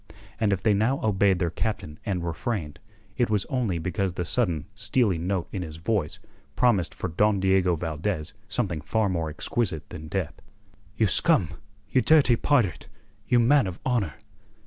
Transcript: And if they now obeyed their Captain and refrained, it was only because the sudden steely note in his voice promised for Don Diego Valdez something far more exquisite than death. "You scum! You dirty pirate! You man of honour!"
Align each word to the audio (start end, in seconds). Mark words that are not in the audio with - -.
And 0.39 0.51
if 0.51 0.63
they 0.63 0.73
now 0.73 0.99
obeyed 1.05 1.37
their 1.37 1.51
Captain 1.51 1.99
and 2.07 2.25
refrained, 2.25 2.79
it 3.17 3.29
was 3.29 3.45
only 3.51 3.77
because 3.77 4.13
the 4.13 4.25
sudden 4.25 4.65
steely 4.73 5.19
note 5.19 5.47
in 5.51 5.61
his 5.61 5.77
voice 5.77 6.17
promised 6.55 6.95
for 6.95 7.07
Don 7.07 7.39
Diego 7.39 7.75
Valdez 7.75 8.33
something 8.49 8.81
far 8.81 9.09
more 9.09 9.29
exquisite 9.29 9.87
than 9.89 10.07
death. 10.07 10.41
"You 10.97 11.05
scum! 11.05 11.49
You 11.87 12.01
dirty 12.01 12.35
pirate! 12.35 12.87
You 13.27 13.37
man 13.37 13.67
of 13.67 13.79
honour!" 13.85 14.15